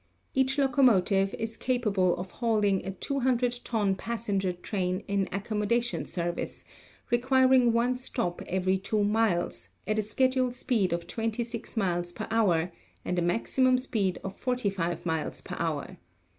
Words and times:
Each 0.33 0.57
locomotive 0.57 1.35
is 1.35 1.57
capable 1.57 2.17
of 2.17 2.31
hauling 2.31 2.83
a 2.83 2.89
200 2.89 3.59
ton 3.63 3.93
passenger 3.93 4.51
train 4.51 5.03
in 5.07 5.29
accommodation 5.31 6.05
service, 6.07 6.63
requiring 7.11 7.71
one 7.71 7.97
stop 7.97 8.41
every 8.47 8.79
two 8.79 9.03
miles, 9.03 9.69
at 9.85 9.99
a 9.99 10.01
schedule 10.01 10.51
speed 10.53 10.91
of 10.91 11.05
26 11.05 11.77
miles 11.77 12.11
per 12.11 12.27
hour 12.31 12.71
and 13.05 13.19
a 13.19 13.21
maximum 13.21 13.77
speed 13.77 14.17
of 14.23 14.35
45 14.35 15.05
miles 15.05 15.39
per 15.41 15.55
hour. 15.59 15.97